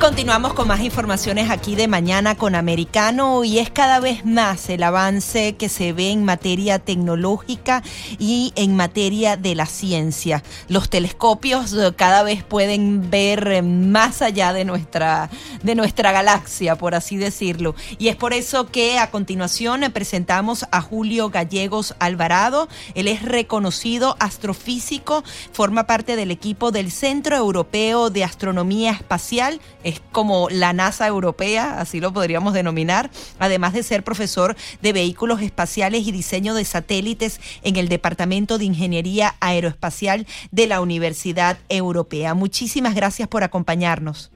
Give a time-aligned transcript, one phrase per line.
[0.00, 4.82] Continuamos con más informaciones aquí de mañana con Americano y es cada vez más el
[4.82, 7.82] avance que se ve en materia tecnológica
[8.18, 10.42] y en materia de la ciencia.
[10.68, 15.30] Los telescopios eh, cada vez pueden ver eh, más allá de nuestra,
[15.62, 17.74] de nuestra galaxia, por así decirlo.
[17.98, 22.68] Y es por eso que a continuación presentamos a Julio Gallegos Alvarado.
[22.94, 30.02] Él es reconocido astrofísico, forma parte del equipo del Centro Europeo de Astronomía Espacial es
[30.10, 33.08] como la NASA europea, así lo podríamos denominar,
[33.38, 38.64] además de ser profesor de vehículos espaciales y diseño de satélites en el Departamento de
[38.64, 42.34] Ingeniería Aeroespacial de la Universidad Europea.
[42.34, 44.32] Muchísimas gracias por acompañarnos.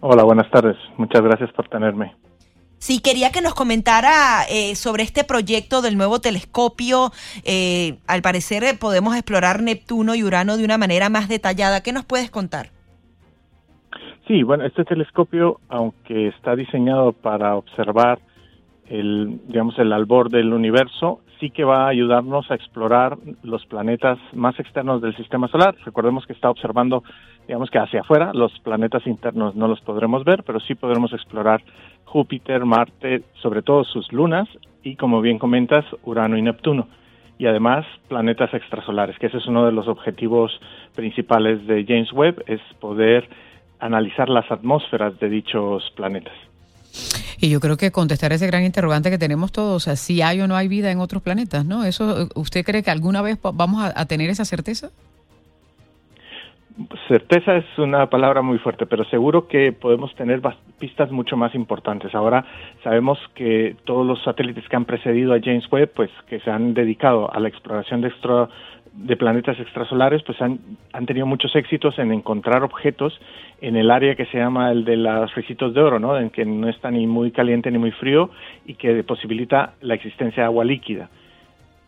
[0.00, 0.76] Hola, buenas tardes.
[0.96, 2.14] Muchas gracias por tenerme.
[2.78, 7.12] Sí, quería que nos comentara eh, sobre este proyecto del nuevo telescopio.
[7.42, 11.82] Eh, al parecer eh, podemos explorar Neptuno y Urano de una manera más detallada.
[11.82, 12.73] ¿Qué nos puedes contar?
[14.26, 18.20] Sí, bueno, este telescopio, aunque está diseñado para observar
[18.88, 24.18] el, digamos, el albor del universo, sí que va a ayudarnos a explorar los planetas
[24.32, 25.74] más externos del sistema solar.
[25.84, 27.02] Recordemos que está observando,
[27.46, 31.62] digamos que hacia afuera, los planetas internos no los podremos ver, pero sí podremos explorar
[32.04, 34.48] Júpiter, Marte, sobre todo sus lunas
[34.82, 36.88] y, como bien comentas, Urano y Neptuno.
[37.36, 40.58] Y además planetas extrasolares, que ese es uno de los objetivos
[40.94, 43.28] principales de James Webb, es poder
[43.80, 46.34] analizar las atmósferas de dichos planetas.
[47.40, 50.40] Y yo creo que contestar ese gran interrogante que tenemos todos, o sea, si hay
[50.40, 51.84] o no hay vida en otros planetas, ¿no?
[51.84, 54.90] Eso, ¿Usted cree que alguna vez vamos a, tener esa certeza?
[57.06, 60.40] Certeza es una palabra muy fuerte, pero seguro que podemos tener
[60.78, 62.14] pistas mucho más importantes.
[62.14, 62.44] Ahora
[62.82, 66.74] sabemos que todos los satélites que han precedido a James Webb, pues que se han
[66.74, 68.48] dedicado a la exploración de extra,
[68.94, 70.60] de planetas extrasolares pues han,
[70.92, 73.20] han, tenido muchos éxitos en encontrar objetos
[73.60, 76.16] en el área que se llama el de los recitos de oro, ¿no?
[76.16, 78.30] En que no está ni muy caliente ni muy frío
[78.64, 81.10] y que posibilita la existencia de agua líquida.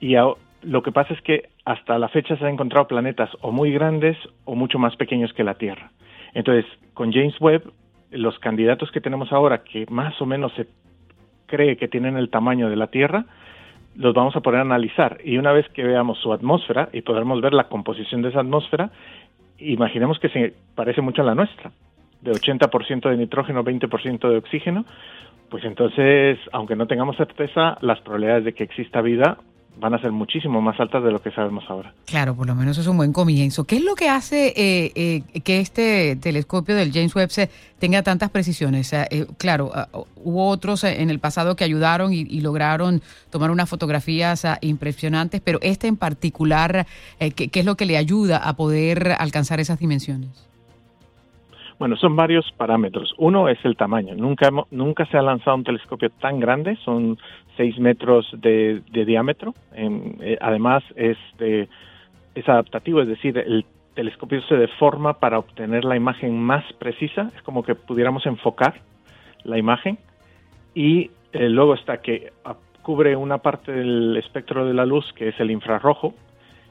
[0.01, 0.17] Y
[0.63, 4.17] lo que pasa es que hasta la fecha se han encontrado planetas o muy grandes
[4.45, 5.91] o mucho más pequeños que la Tierra.
[6.35, 7.73] Entonces, con James Webb,
[8.11, 10.67] los candidatos que tenemos ahora, que más o menos se
[11.47, 13.27] cree que tienen el tamaño de la Tierra,
[13.97, 15.19] los vamos a poder analizar.
[15.25, 18.91] Y una vez que veamos su atmósfera y podremos ver la composición de esa atmósfera,
[19.59, 21.73] imaginemos que se parece mucho a la nuestra,
[22.21, 24.85] de 80% de nitrógeno, 20% de oxígeno,
[25.49, 29.39] pues entonces, aunque no tengamos certeza, las probabilidades de que exista vida
[29.79, 31.93] van a ser muchísimo más altas de lo que sabemos ahora.
[32.07, 33.65] Claro, por lo menos es un buen comienzo.
[33.65, 37.31] ¿Qué es lo que hace eh, eh, que este telescopio del James Webb
[37.79, 38.93] tenga tantas precisiones?
[38.93, 44.45] Eh, claro, ah, hubo otros en el pasado que ayudaron y, lograron tomar unas fotografías
[44.45, 46.87] ah, impresionantes, pero este en particular,
[47.19, 50.47] ¿qué, ¿qué es lo que le ayuda a poder alcanzar esas dimensiones?
[51.79, 53.15] Bueno, son varios parámetros.
[53.19, 54.15] Uno es el tamaño.
[54.15, 57.19] Nunca, nunca se ha lanzado un telescopio tan grande, son
[57.57, 59.55] 6 metros de, diámetro.
[59.75, 61.19] Eh, además, es,
[62.47, 67.31] adaptativo, es decir, el telescopio se deforma para obtener la imagen más precisa.
[67.37, 68.81] Es como que pudiéramos enfocar
[69.45, 69.99] la imagen.
[70.75, 72.33] Y eh, luego está que
[72.83, 76.15] cubre una parte del espectro de la luz, que es el infrarrojo,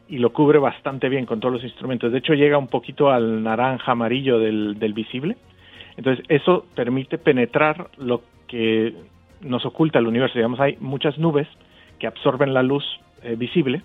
[0.07, 2.11] y lo cubre bastante bien con todos los instrumentos.
[2.11, 5.37] De hecho, llega un poquito al naranja amarillo del, visible.
[5.97, 8.93] Entonces, eso permite penetrar lo que
[9.41, 10.37] nos oculta el universo.
[10.37, 11.47] Digamos, hay muchas nubes
[11.99, 12.83] que absorben la luz
[13.23, 13.81] eh, visible,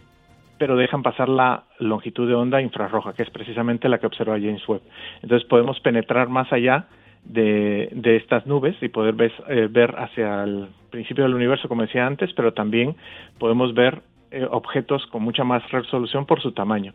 [0.59, 4.67] pero dejan pasar la longitud de onda infrarroja, que es precisamente la que observa James
[4.69, 4.83] Webb.
[5.23, 6.87] Entonces, podemos penetrar más allá
[7.25, 12.07] de, estas nubes y poder ver, eh, ver hacia el principio del universo, como decía
[12.07, 12.97] antes, pero también
[13.39, 16.95] podemos ver eh, objetos con mucha más resolución por su tamaño.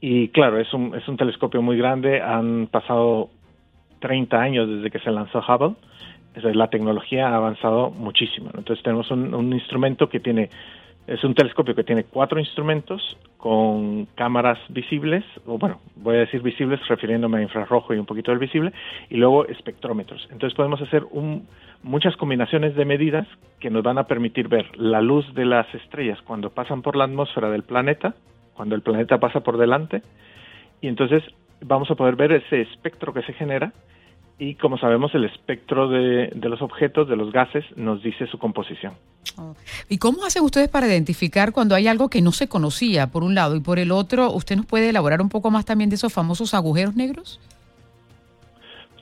[0.00, 3.30] Y claro, es un, es un telescopio muy grande, han pasado
[4.00, 5.76] 30 años desde que se lanzó Hubble,
[6.54, 8.50] la tecnología ha avanzado muchísimo.
[8.56, 10.50] Entonces tenemos un, un instrumento que tiene
[11.06, 16.42] es un telescopio que tiene cuatro instrumentos con cámaras visibles, o bueno, voy a decir
[16.42, 18.72] visibles refiriéndome a infrarrojo y un poquito del visible,
[19.10, 20.28] y luego espectrómetros.
[20.30, 21.04] Entonces podemos hacer
[21.82, 23.26] muchas combinaciones de medidas
[23.58, 27.04] que nos van a permitir ver la luz de las estrellas cuando pasan por la
[27.04, 28.14] atmósfera del planeta,
[28.54, 30.02] cuando el planeta pasa por delante,
[30.80, 31.24] y entonces
[31.60, 33.72] vamos a poder ver ese espectro que se genera
[34.38, 38.94] y como sabemos el espectro de, los objetos, de los gases, nos dice su composición.
[39.88, 43.34] ¿Y cómo hacen ustedes para identificar cuando hay algo que no se conocía, por un
[43.34, 46.12] lado, y por el otro, usted nos puede elaborar un poco más también de esos
[46.12, 47.40] famosos agujeros negros?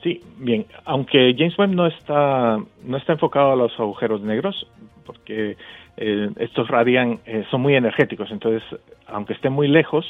[0.03, 0.65] Sí, bien.
[0.85, 4.67] Aunque James Webb no está no está enfocado a los agujeros negros,
[5.05, 5.57] porque
[5.97, 8.63] eh, estos radian eh, son muy energéticos, entonces
[9.07, 10.05] aunque estén muy lejos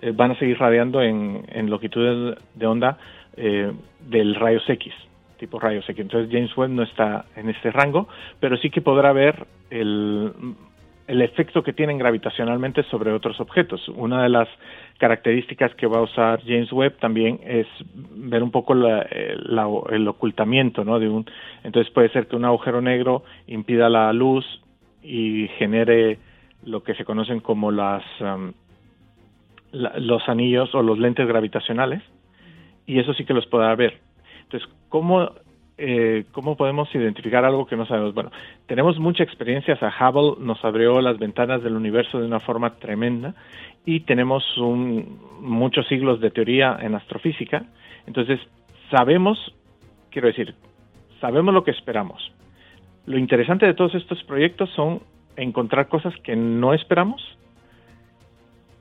[0.00, 2.98] eh, van a seguir radiando en, en longitud de onda
[4.00, 4.92] del rayos X,
[5.38, 6.00] tipo rayos X.
[6.00, 8.08] Entonces James Webb no está en este rango,
[8.40, 10.32] pero sí que podrá ver el
[11.08, 13.88] el efecto que tienen gravitacionalmente sobre otros objetos.
[13.88, 14.46] Una de las
[14.98, 20.98] características que va a usar James Webb también es ver un poco el ocultamiento, ¿no?
[20.98, 21.24] De un,
[21.64, 24.44] entonces puede ser que un agujero negro impida la luz
[25.02, 26.18] y genere
[26.64, 28.52] lo que se conocen como las um,
[29.72, 32.02] los anillos o los lentes gravitacionales
[32.86, 34.00] y eso sí que los podrá ver.
[34.44, 35.30] Entonces, ¿cómo
[35.80, 38.12] eh, ¿cómo podemos identificar algo que no sabemos?
[38.12, 38.32] Bueno,
[38.66, 39.78] tenemos mucha experiencia.
[39.80, 43.34] O Hubble nos abrió las ventanas del universo de una forma tremenda
[43.86, 44.44] y tenemos
[45.40, 47.64] muchos siglos de teoría en astrofísica.
[48.06, 48.40] Entonces,
[48.90, 49.38] sabemos,
[50.10, 50.54] quiero decir,
[51.20, 52.32] sabemos lo que esperamos.
[53.06, 55.00] Lo interesante de todos estos proyectos son
[55.36, 57.38] encontrar cosas que no esperamos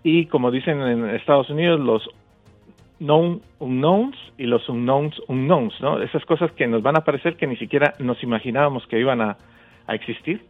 [0.08, 2.10] y, como dicen en Estados Unidos, los
[3.00, 6.02] known unknowns y los unknowns unknowns, ¿no?
[6.02, 9.38] Esas cosas que nos van a parecer que ni siquiera nos imaginábamos que iban a,
[9.90, 10.46] existir.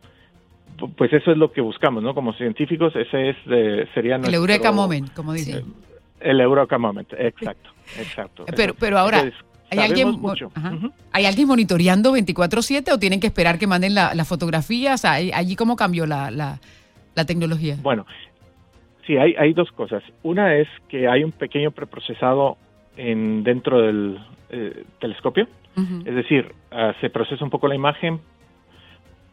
[0.96, 2.14] Pues eso es lo que buscamos, ¿no?
[2.14, 3.38] Como científicos, ese es
[3.96, 5.74] sería el eureka moment, como dicen.
[6.20, 8.46] El, eureka moment, exacto, exacto.
[8.56, 9.32] Pero, pero ahora.
[9.70, 10.18] ¿Hay alguien,
[11.12, 15.04] ¿Hay alguien monitoreando 24/7 o tienen que esperar que manden las fotografías?
[15.04, 16.60] ¿Allí cómo cambió la, la,
[17.16, 17.76] la tecnología?
[17.82, 18.06] Bueno,
[19.08, 20.04] Sí, hay, hay dos cosas.
[20.22, 22.58] Una es que hay un pequeño preprocesado
[22.98, 24.20] en, dentro del
[24.50, 25.48] eh, telescopio,
[26.06, 28.20] es decir, ah, se procesa un poco la imagen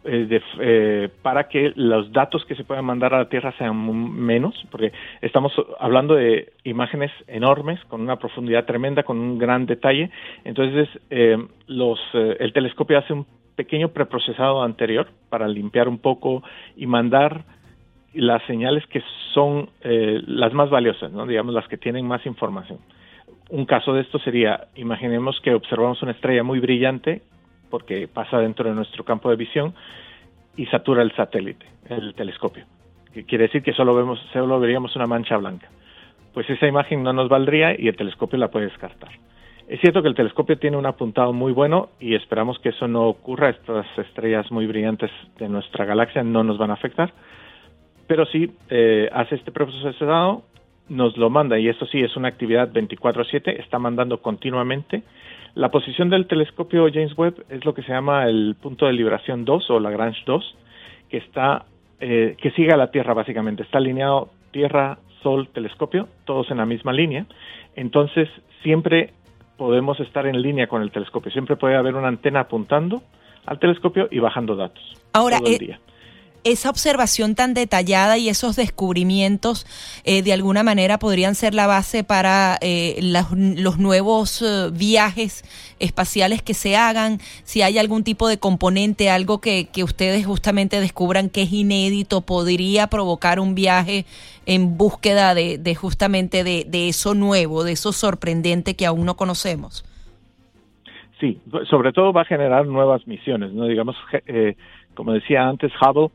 [0.05, 3.75] eh, eh, para que los datos que se puedan mandar a la Tierra sean
[4.15, 4.93] menos, porque
[5.23, 10.11] estamos hablando de imágenes enormes, con una profundidad tremenda, con un gran detalle.
[10.45, 10.87] Entonces,
[11.67, 13.27] los, el telescopio hace un
[13.57, 16.43] pequeño preprocesado anterior para limpiar un poco
[16.77, 17.45] y mandar
[18.15, 19.03] las señales que
[19.33, 22.79] son eh, las más valiosas, digamos las que tienen más información.
[23.51, 27.23] Un caso de esto sería, imaginemos que observamos una estrella muy brillante
[27.71, 29.75] porque pasa dentro de nuestro campo de visión
[30.57, 32.65] y satura el satélite, el telescopio.
[33.13, 35.69] Que quiere decir que solo vemos, solo veríamos una mancha blanca.
[36.33, 39.11] Pues esa imagen no nos valdría y el telescopio la puede descartar.
[39.69, 43.07] Es cierto que el telescopio tiene un apuntado muy bueno y esperamos que eso no
[43.07, 43.51] ocurra.
[43.51, 47.13] Estas estrellas muy brillantes de nuestra galaxia no nos van a afectar
[48.07, 50.43] pero sí eh, hace este procesado,
[50.89, 55.03] nos lo manda, y esto sí es una actividad 24/7, está mandando continuamente.
[55.55, 59.45] La posición del telescopio James Webb es lo que se llama el punto de liberación
[59.45, 60.57] 2 o Lagrange 2,
[61.09, 61.65] que está
[62.01, 66.67] eh, que sigue a la Tierra básicamente, está alineado Tierra, Sol, telescopio, todos en la
[66.67, 67.25] misma línea.
[67.77, 68.29] Entonces
[68.63, 69.15] siempre
[69.57, 73.03] podemos estar en línea con el telescopio, siempre puede haber una antena apuntando
[73.47, 74.83] al telescopio y bajando datos.
[75.13, 75.81] Ahora, todo el eh, día
[76.45, 79.67] esa observación tan detallada y esos descubrimientos
[80.05, 85.43] eh, de alguna manera podrían ser la base para eh, los nuevos eh, viajes
[85.81, 90.81] espaciales que se hagan, si hay algún tipo de componente, algo que, que ustedes justamente
[90.81, 94.05] descubran que es inédito, podría provocar un viaje
[94.45, 99.17] en búsqueda de, de justamente de, de, eso nuevo, de eso sorprendente que aún no
[99.17, 99.85] conocemos.
[101.19, 101.41] Sí,
[101.71, 103.65] sobre todo va a generar nuevas misiones, ¿no?
[103.65, 103.97] Digamos,
[104.95, 106.11] como decía antes, Hubble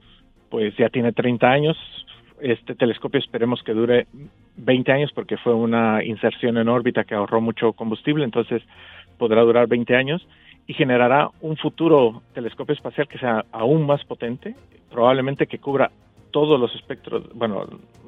[0.49, 1.77] pues ya tiene 30 años.
[2.41, 4.07] Este telescopio esperemos que dure
[4.57, 8.61] 20 años porque fue una inserción en órbita que ahorró mucho combustible, entonces
[9.17, 10.25] podrá durar 20 años
[10.67, 14.55] y generará un futuro telescopio espacial que sea aún más potente,
[14.91, 15.91] probablemente que cubra
[16.31, 17.65] todos los espectros, bueno,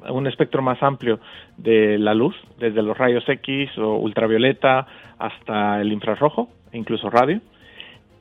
[0.08, 1.18] un espectro más amplio
[1.56, 4.86] de la luz, desde los rayos X o ultravioleta
[5.18, 7.40] hasta el infrarrojo, e incluso radio.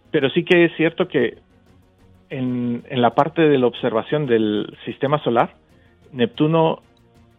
[0.10, 1.38] Pero sí que es cierto que
[2.32, 5.54] en, la parte de la observación del sistema solar,
[6.14, 6.82] Neptuno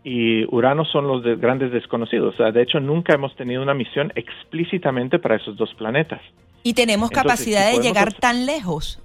[0.04, 2.34] y Urano son los grandes desconocidos.
[2.34, 6.20] O sea, de hecho, nunca hemos tenido una misión explícitamente para esos dos planetas.
[6.62, 9.02] ¿Y tenemos capacidad de llegar tan lejos?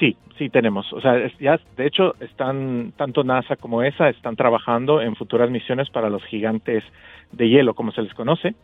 [0.00, 0.90] Sí, sí tenemos.
[0.92, 5.90] O sea, ya de hecho están tanto NASA como ESA están trabajando en futuras misiones
[5.90, 6.82] para los gigantes
[7.30, 8.54] de hielo, como se les conoce,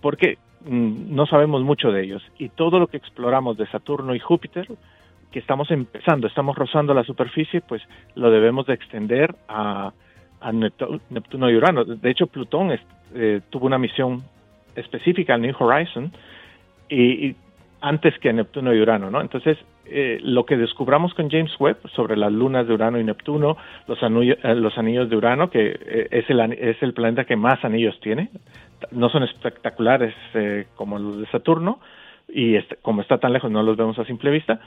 [0.00, 4.20] porque mm, no sabemos mucho de ellos y todo lo que exploramos de Saturno y
[4.20, 4.68] Júpiter
[5.32, 7.82] que estamos empezando, estamos rozando la superficie, pues
[8.14, 9.92] lo debemos de extender a,
[11.10, 11.84] Neptuno y Urano.
[11.84, 12.70] De hecho, Plutón
[13.14, 14.22] eh, tuvo una misión
[14.76, 16.12] específica al New Horizon
[16.88, 17.34] y,
[17.80, 19.20] antes que Neptuno y Urano, ¿no?
[19.20, 23.56] Entonces, eh, lo que descubramos con James Webb sobre las lunas de Urano y Neptuno,
[23.88, 27.98] los, eh, los anillos de Urano, que es, el, es el planeta que más anillos
[28.00, 28.30] tiene
[28.92, 31.80] no son espectaculares eh, como los de Saturno
[32.28, 34.60] y este, como está tan lejos no los vemos a simple vista,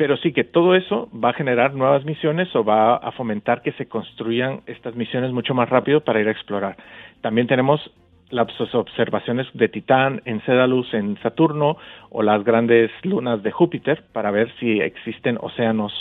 [0.00, 3.72] pero sí que todo eso va a generar nuevas misiones o va a fomentar que
[3.72, 6.78] se construyan estas misiones mucho más rápido para ir a explorar.
[7.20, 7.92] También tenemos
[8.30, 11.76] las observaciones de Titán, en Cédalus, en Saturno
[12.08, 15.92] o las grandes lunas de Júpiter para ver si existen océanos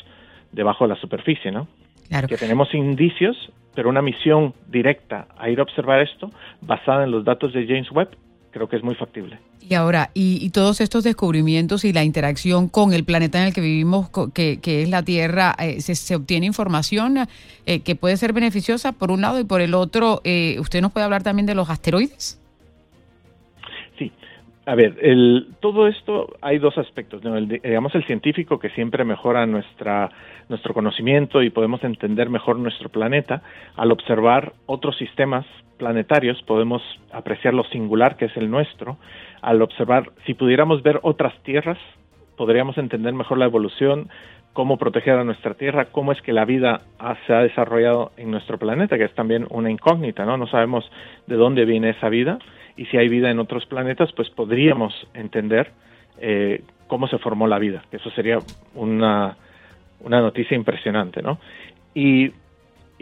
[0.54, 1.68] debajo de la superficie, ¿no?
[2.08, 2.30] Claro.
[2.30, 6.30] Que tenemos indicios, pero una misión directa a ir a observar esto,
[6.62, 8.16] basada en los datos de James Webb,
[8.52, 9.40] creo que es muy factible.
[9.62, 13.62] Y ahora, y, todos estos descubrimientos y la interacción con el planeta en el que
[13.62, 17.28] vivimos, que, es la Tierra, eh, se, obtiene información
[17.66, 20.92] eh, que puede ser beneficiosa por un lado y por el otro, eh, ¿usted nos
[20.92, 22.42] puede hablar también de los asteroides?
[23.98, 24.12] Sí.
[24.70, 27.24] A ver, el, todo esto hay dos aspectos.
[27.24, 27.36] ¿no?
[27.36, 30.12] El, digamos, el científico que siempre mejora nuestra,
[30.48, 33.42] nuestro conocimiento y podemos entender mejor nuestro planeta
[33.76, 35.48] al observar otros sistemas
[35.80, 38.98] planetarios podemos apreciar lo singular que es el nuestro.
[39.42, 41.80] Al observar, si pudiéramos ver otras tierras,
[42.38, 44.08] podríamos entender mejor la evolución,
[44.54, 46.82] cómo proteger a nuestra Tierra, cómo es que la vida
[47.26, 50.38] se ha desarrollado en nuestro planeta, que es también una incógnita, ¿no?
[50.38, 50.84] No sabemos
[51.26, 52.38] de dónde viene esa vida
[52.80, 55.72] y si hay vida en otros planetas, pues podríamos entender
[56.22, 58.40] eh, cómo se formó la vida, eso sería
[58.74, 59.36] una,
[60.00, 61.40] una noticia impresionante, ¿no?
[61.94, 62.32] Y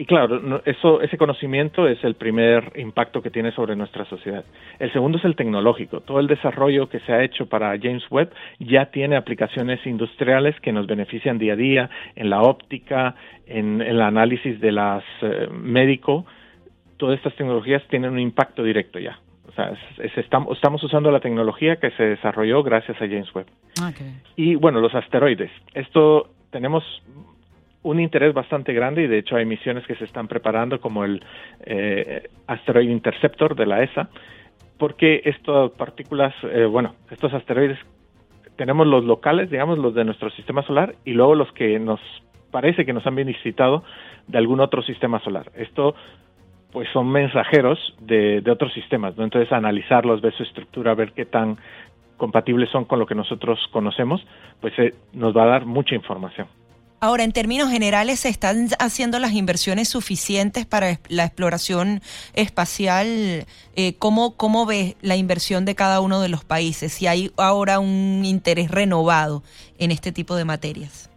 [0.00, 4.44] y claro, eso, ese conocimiento es el primer impacto que tiene sobre nuestra sociedad.
[4.78, 6.02] El segundo es el tecnológico.
[6.02, 8.30] Todo el desarrollo que se ha hecho para James Webb
[8.60, 14.00] ya tiene aplicaciones industriales que nos benefician día a día en la óptica, en, el
[14.00, 16.24] análisis de las eh, médico.
[16.96, 19.18] Todas estas tecnologías tienen un impacto directo ya.
[20.16, 23.46] Estamos, estamos, usando la tecnología que se desarrolló gracias a James Webb.
[23.90, 24.20] Okay.
[24.36, 25.50] Y bueno, los asteroides.
[25.74, 26.84] Esto tenemos
[27.82, 31.22] un interés bastante grande y de hecho hay misiones que se están preparando como el
[31.60, 34.08] eh, Asteroid Interceptor de la ESA,
[34.78, 37.78] porque estas partículas, eh, bueno, estos asteroides,
[38.56, 42.00] tenemos los locales, digamos, los de nuestro sistema solar y luego los que nos
[42.50, 43.84] parece que nos han visitado
[44.26, 45.50] de algún otro sistema solar.
[45.54, 45.94] Esto
[46.72, 49.24] pues son mensajeros de, de otros sistemas, ¿no?
[49.24, 51.58] Entonces analizarlos, ver su estructura, ver qué tan
[52.18, 54.20] compatibles son con lo que nosotros conocemos,
[54.60, 56.48] pues eh, nos va a dar mucha información.
[57.00, 62.00] Ahora, en términos generales, ¿se están haciendo las inversiones suficientes para la exploración
[62.34, 63.46] espacial?
[63.76, 66.92] Eh, ¿cómo, ¿Cómo ves la inversión de cada uno de los países?
[66.92, 69.44] Si hay ahora un interés renovado
[69.78, 71.08] en este tipo de materias.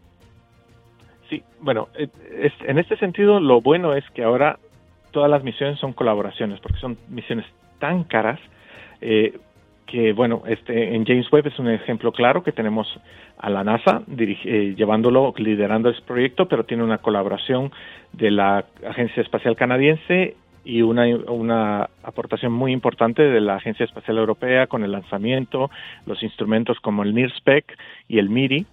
[1.31, 2.09] Sí, bueno, eh,
[2.67, 4.59] en este sentido lo bueno es que ahora
[5.11, 7.45] todas las misiones son colaboraciones, porque son misiones
[7.79, 8.39] tan caras.
[9.01, 9.37] Eh,
[9.91, 12.87] que bueno, este en James Webb es un ejemplo claro que tenemos
[13.37, 17.71] a la NASA eh, llevándolo, liderando este proyecto, pero tiene una colaboración
[18.13, 24.17] de la Agencia Espacial Canadiense y una, una aportación muy importante de la Agencia Espacial
[24.17, 25.69] Europea con el lanzamiento,
[26.05, 27.77] los instrumentos como el NIRSPEC
[28.07, 28.65] y el MIRI,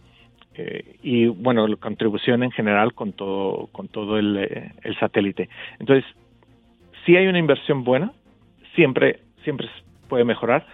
[0.55, 5.49] eh, y bueno, la contribución en general con todo, con todo el, eh, el satélite.
[5.79, 6.05] Entonces,
[7.09, 8.13] si hay una inversión buena,
[8.75, 9.67] siempre, siempre
[10.11, 10.67] puede mejorar,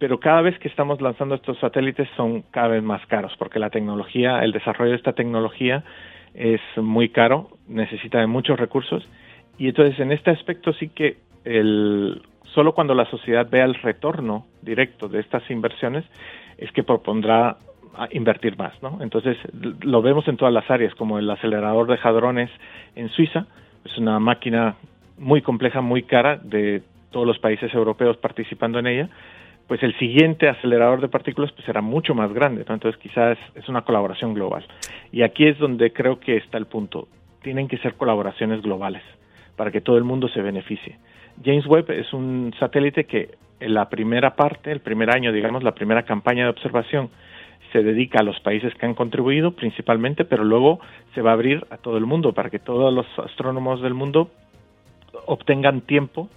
[0.00, 3.70] pero cada vez que estamos lanzando estos satélites son cada vez más caros, porque la
[3.70, 5.84] tecnología, el desarrollo de esta tecnología
[6.34, 9.08] es muy caro, necesita de muchos recursos,
[9.56, 12.22] y entonces en este aspecto sí que el,
[12.54, 16.04] solo cuando la sociedad vea el retorno directo de estas inversiones
[16.56, 17.56] es que propondrá
[18.10, 18.98] invertir más, ¿no?
[19.00, 19.36] Entonces
[19.82, 22.50] lo vemos en todas las áreas, como el acelerador de hadrones
[22.96, 23.46] en Suiza,
[23.84, 24.74] es una máquina
[25.18, 29.08] muy compleja, muy cara de todos los países europeos participando en ella,
[29.66, 33.82] pues el siguiente acelerador de partículas pues será mucho más grande, entonces quizás es una
[33.82, 34.64] colaboración global.
[35.12, 37.08] Y aquí es donde creo que está el punto.
[37.42, 39.02] Tienen que ser colaboraciones globales
[39.56, 40.96] para que todo el mundo se beneficie.
[41.44, 45.74] James Webb es un satélite que en la primera parte, el primer año, digamos, la
[45.74, 47.10] primera campaña de observación,
[47.72, 50.80] se dedica a los países que han contribuido principalmente, pero luego
[51.14, 54.30] se va a abrir a todo el mundo para que todos los astrónomos del mundo
[55.26, 56.28] obtengan tiempo,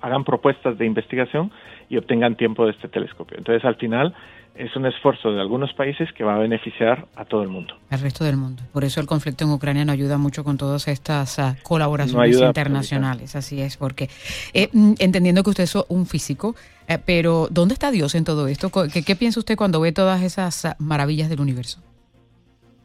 [0.00, 1.50] hagan propuestas de investigación
[1.88, 3.38] y obtengan tiempo de este telescopio.
[3.38, 4.14] Entonces, al final,
[4.54, 7.74] es un esfuerzo de algunos países que va a beneficiar a todo el mundo.
[7.90, 8.62] Al resto del mundo.
[8.72, 13.34] Por eso el conflicto en Ucrania no ayuda mucho con todas estas ah, colaboraciones internacionales.
[13.34, 14.08] Así es, porque
[14.52, 16.54] eh, mm, entendiendo que usted es un físico,
[16.86, 18.70] eh, pero ¿dónde está Dios en todo esto?
[18.92, 21.80] ¿Qué, ¿Qué, piensa usted cuando ve todas esas ah, maravillas del universo?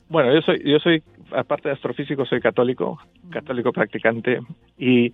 [0.09, 4.39] Bueno, yo soy, yo soy, aparte de astrofísico, soy católico, católico practicante,
[4.77, 5.11] y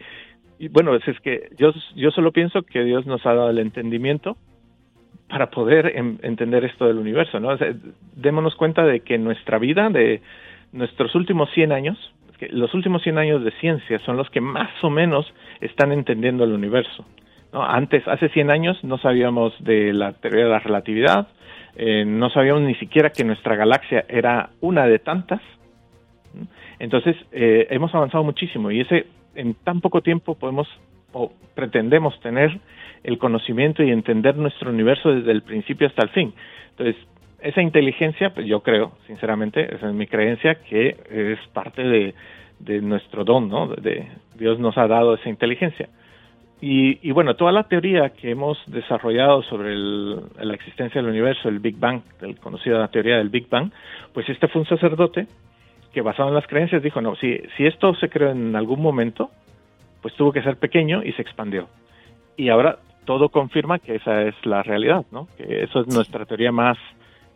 [0.57, 4.38] y bueno, es, que yo, yo solo pienso que Dios nos ha dado el entendimiento
[5.27, 7.57] para poder entender esto del universo, ¿no?
[8.15, 10.22] démonos cuenta de que nuestra vida, de
[10.72, 14.72] nuestros últimos 100 años, que los últimos 100 años de ciencia son los que más
[14.84, 15.25] o menos
[15.62, 17.05] están entendiendo el universo.
[17.53, 21.27] Antes, hace 100 años, no sabíamos de la teoría de la relatividad,
[21.75, 25.41] eh, no sabíamos ni siquiera que nuestra galaxia era una de tantas.
[26.79, 30.67] Entonces, eh, hemos avanzado muchísimo y ese en tan poco tiempo podemos
[31.13, 32.59] o pretendemos tener
[33.03, 36.33] el conocimiento y entender nuestro universo desde el principio hasta el fin.
[36.71, 36.95] Entonces,
[37.39, 42.13] esa inteligencia, pues yo creo, sinceramente, esa es mi creencia, que es parte de,
[42.81, 43.69] nuestro don, ¿no?
[44.35, 45.87] Dios nos ha dado esa inteligencia.
[46.61, 51.77] Y, bueno, toda la teoría que hemos desarrollado sobre la existencia del universo, el Big
[51.77, 53.71] Bang, el conocido la teoría del Big Bang,
[54.13, 55.27] pues este fue un sacerdote
[55.95, 59.31] que basado en las creencias dijo, no, si, si esto se creó en algún momento,
[60.01, 61.69] pues tuvo que ser pequeño y se expandió.
[62.35, 65.29] Y ahora todo confirma que esa es la realidad, ¿no?
[65.37, 66.77] Que eso es nuestra teoría más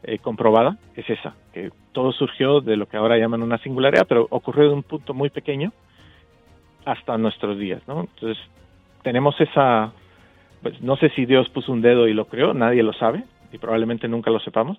[0.03, 4.27] eh, comprobada, es esa, que todo surgió de lo que ahora llaman una singularidad, pero
[4.29, 5.71] ocurrió de un punto muy pequeño
[6.83, 8.01] hasta nuestros días, ¿no?
[8.01, 8.37] Entonces,
[9.03, 9.93] tenemos esa,
[10.61, 13.23] pues no sé si Dios puso un dedo y lo creó, nadie lo sabe
[13.53, 14.77] y probablemente nunca lo sepamos,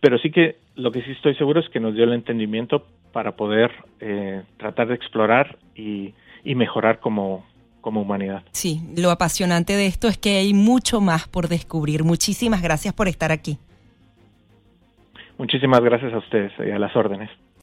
[0.00, 3.32] pero sí que lo que sí estoy seguro es que nos dio el entendimiento para
[3.32, 6.14] poder eh, tratar de explorar y,
[6.44, 7.44] y mejorar como,
[7.80, 8.42] como humanidad.
[8.52, 12.04] Sí, lo apasionante de esto es que hay mucho más por descubrir.
[12.04, 13.58] Muchísimas gracias por estar aquí.
[15.38, 17.30] Muchísimas gracias a ustedes y a las órdenes.